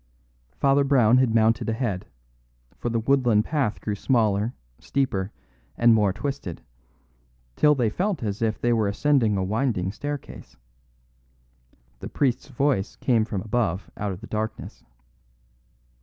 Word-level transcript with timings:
Father 0.59 0.83
Brown 0.83 1.19
had 1.19 1.35
mounted 1.35 1.69
ahead; 1.69 2.07
for 2.75 2.89
the 2.89 2.99
woodland 2.99 3.45
path 3.45 3.79
grew 3.79 3.93
smaller, 3.93 4.55
steeper, 4.79 5.31
and 5.77 5.93
more 5.93 6.11
twisted, 6.11 6.63
till 7.55 7.75
they 7.75 7.91
felt 7.91 8.23
as 8.23 8.41
if 8.41 8.59
they 8.59 8.73
were 8.73 8.87
ascending 8.87 9.37
a 9.37 9.43
winding 9.43 9.91
staircase. 9.91 10.57
The 11.99 12.09
priest's 12.09 12.47
voice 12.47 12.95
came 12.95 13.25
from 13.25 13.41
above 13.43 13.91
out 13.95 14.11
of 14.11 14.21
the 14.21 14.25
darkness. 14.27 14.83